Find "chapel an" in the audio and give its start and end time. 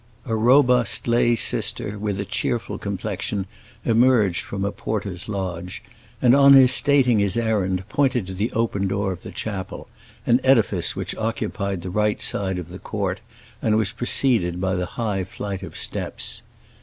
9.29-10.41